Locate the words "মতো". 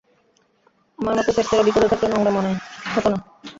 1.17-1.31